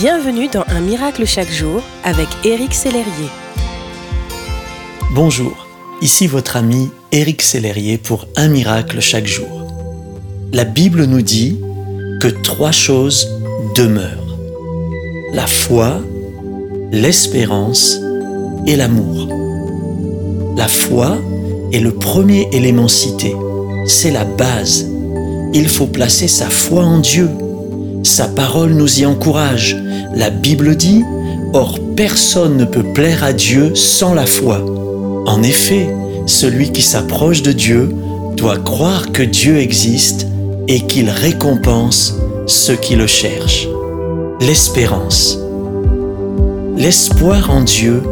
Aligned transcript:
Bienvenue 0.00 0.48
dans 0.48 0.64
Un 0.68 0.80
miracle 0.80 1.26
chaque 1.26 1.50
jour 1.50 1.82
avec 2.04 2.26
Éric 2.42 2.72
Sellerier. 2.72 3.28
Bonjour, 5.14 5.66
ici 6.00 6.26
votre 6.26 6.56
ami 6.56 6.88
Éric 7.12 7.42
Sellerier 7.42 7.98
pour 7.98 8.26
Un 8.34 8.48
miracle 8.48 9.00
chaque 9.00 9.26
jour. 9.26 9.66
La 10.54 10.64
Bible 10.64 11.04
nous 11.04 11.20
dit 11.20 11.60
que 12.18 12.28
trois 12.28 12.70
choses 12.70 13.28
demeurent. 13.76 14.38
La 15.34 15.46
foi, 15.46 16.00
l'espérance 16.92 18.00
et 18.66 18.76
l'amour. 18.76 19.28
La 20.56 20.68
foi 20.68 21.18
est 21.74 21.80
le 21.80 21.92
premier 21.92 22.48
élément 22.52 22.88
cité. 22.88 23.36
C'est 23.84 24.12
la 24.12 24.24
base. 24.24 24.90
Il 25.52 25.68
faut 25.68 25.88
placer 25.88 26.26
sa 26.26 26.48
foi 26.48 26.84
en 26.84 27.00
Dieu 27.00 27.28
sa 28.02 28.28
parole 28.28 28.70
nous 28.70 29.00
y 29.00 29.06
encourage. 29.06 29.76
La 30.14 30.30
Bible 30.30 30.76
dit, 30.76 31.02
Or 31.52 31.78
personne 31.96 32.56
ne 32.56 32.64
peut 32.64 32.92
plaire 32.94 33.24
à 33.24 33.32
Dieu 33.32 33.74
sans 33.74 34.14
la 34.14 34.26
foi. 34.26 34.64
En 35.26 35.42
effet, 35.42 35.88
celui 36.26 36.70
qui 36.70 36.82
s'approche 36.82 37.42
de 37.42 37.52
Dieu 37.52 37.94
doit 38.36 38.58
croire 38.58 39.10
que 39.12 39.22
Dieu 39.22 39.58
existe 39.58 40.26
et 40.68 40.80
qu'il 40.86 41.10
récompense 41.10 42.14
ceux 42.46 42.76
qui 42.76 42.94
le 42.94 43.06
cherchent. 43.06 43.68
L'espérance. 44.40 45.38
L'espoir 46.76 47.50
en 47.50 47.62
Dieu 47.62 48.02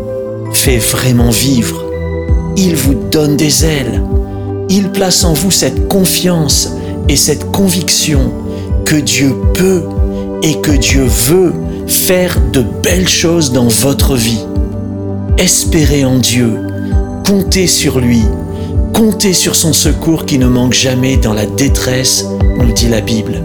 fait 0.52 0.78
vraiment 0.78 1.30
vivre. 1.30 1.84
Il 2.56 2.74
vous 2.77 2.94
donne 2.94 3.36
des 3.36 3.64
ailes. 3.64 4.02
Il 4.68 4.91
place 4.91 5.24
en 5.24 5.32
vous 5.32 5.50
cette 5.50 5.88
confiance 5.88 6.70
et 7.08 7.16
cette 7.16 7.50
conviction 7.52 8.32
que 8.88 8.97
Dieu 8.97 9.37
peut 9.52 9.83
et 10.42 10.62
que 10.62 10.70
Dieu 10.70 11.05
veut 11.05 11.52
faire 11.87 12.41
de 12.55 12.62
belles 12.83 13.06
choses 13.06 13.52
dans 13.52 13.69
votre 13.69 14.14
vie. 14.14 14.42
Espérez 15.36 16.06
en 16.06 16.17
Dieu, 16.17 16.58
comptez 17.27 17.67
sur 17.67 18.00
lui, 18.00 18.22
comptez 18.95 19.34
sur 19.34 19.56
son 19.56 19.75
secours 19.75 20.25
qui 20.25 20.39
ne 20.39 20.47
manque 20.47 20.72
jamais 20.72 21.19
dans 21.19 21.34
la 21.34 21.45
détresse, 21.45 22.25
nous 22.56 22.72
dit 22.72 22.89
la 22.89 23.03
Bible. 23.03 23.42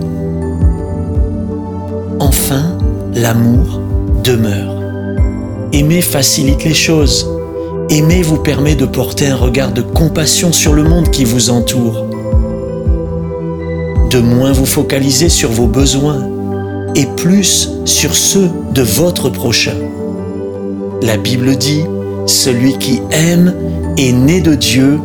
Enfin, 2.22 2.78
l'amour 3.13 3.81
demeure. 4.23 4.81
Aimer 5.73 6.02
facilite 6.02 6.63
les 6.63 6.73
choses. 6.73 7.30
Aimer 7.89 8.22
vous 8.22 8.38
permet 8.38 8.75
de 8.75 8.85
porter 8.85 9.28
un 9.28 9.35
regard 9.35 9.73
de 9.73 9.81
compassion 9.81 10.53
sur 10.53 10.72
le 10.72 10.83
monde 10.83 11.11
qui 11.11 11.25
vous 11.25 11.50
entoure 11.50 12.05
de 14.14 14.19
moins 14.19 14.52
vous 14.52 14.67
focaliser 14.67 15.28
sur 15.28 15.50
vos 15.50 15.66
besoins 15.66 16.30
et 16.94 17.08
plus 17.17 17.72
sur 17.86 18.14
ceux 18.14 18.47
de 18.72 18.83
votre 18.83 19.30
prochain. 19.30 19.73
La 21.02 21.17
Bible 21.17 21.56
dit, 21.56 21.81
celui 22.28 22.78
qui 22.78 23.02
aime 23.09 23.56
est 23.97 24.11
né 24.11 24.39
de 24.39 24.53
Dieu 24.53 25.00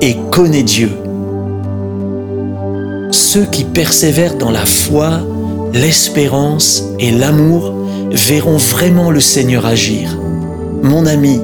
et 0.00 0.16
connaît 0.30 0.62
Dieu. 0.62 0.90
Ceux 3.10 3.44
qui 3.44 3.64
persévèrent 3.64 4.36
dans 4.36 4.50
la 4.50 4.64
foi, 4.64 5.20
l'espérance 5.74 6.84
et 6.98 7.10
l'amour 7.10 7.74
verront 8.12 8.56
vraiment 8.56 9.10
le 9.10 9.20
Seigneur 9.20 9.66
agir. 9.66 10.18
Mon 10.82 11.04
ami, 11.04 11.38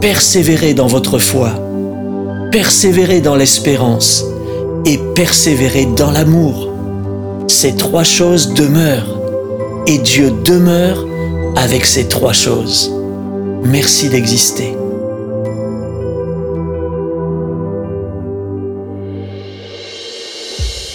persévérez 0.00 0.72
dans 0.72 0.86
votre 0.86 1.18
foi, 1.18 1.50
persévérez 2.50 3.20
dans 3.20 3.36
l'espérance, 3.36 4.24
et 4.88 4.98
persévérer 5.14 5.84
dans 5.84 6.10
l'amour. 6.10 6.72
Ces 7.46 7.76
trois 7.76 8.02
choses 8.04 8.54
demeurent 8.54 9.20
et 9.86 9.98
Dieu 9.98 10.30
demeure 10.30 11.06
avec 11.56 11.84
ces 11.84 12.08
trois 12.08 12.32
choses. 12.32 12.90
Merci 13.62 14.08
d'exister. 14.08 14.74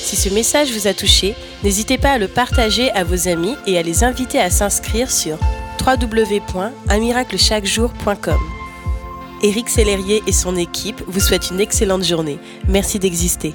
Si 0.02 0.16
ce 0.16 0.30
message 0.30 0.72
vous 0.72 0.88
a 0.88 0.96
touché, 0.96 1.36
n'hésitez 1.64 2.00
pas 2.00 2.14
à 2.14 2.18
le 2.18 2.28
partager 2.28 2.90
à 2.92 3.04
vos 3.04 3.28
amis 3.28 3.54
et 3.68 3.78
à 3.78 3.84
les 3.84 4.04
inviter 4.04 4.40
à 4.40 4.50
s'inscrire 4.50 5.12
sur 5.12 5.38
www.unmiraclechaquejour.com. 5.86 8.40
Éric 9.44 9.70
Sellerier 9.70 10.24
et 10.26 10.32
son 10.32 10.56
équipe 10.56 11.04
vous 11.06 11.20
souhaitent 11.20 11.52
une 11.52 11.60
excellente 11.60 12.04
journée. 12.04 12.40
Merci 12.68 12.98
d'exister. 12.98 13.54